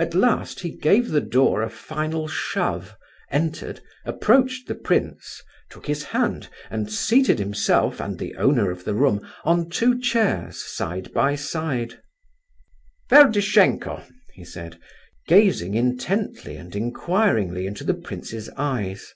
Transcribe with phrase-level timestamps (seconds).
[0.00, 2.96] At last he gave the door a final shove,
[3.30, 8.94] entered, approached the prince, took his hand and seated himself and the owner of the
[8.94, 12.00] room on two chairs side by side.
[13.08, 14.80] "Ferdishenko," he said,
[15.28, 19.14] gazing intently and inquiringly into the prince's eyes.